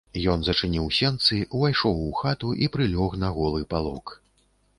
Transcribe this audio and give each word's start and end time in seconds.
Ён 0.31 0.39
зачыніў 0.45 0.87
сенцы, 0.99 1.37
увайшоў 1.57 1.99
у 2.07 2.07
хату 2.21 2.49
і 2.65 2.71
прылёг 2.77 3.11
на 3.27 3.31
голы 3.37 3.61
палок. 3.77 4.17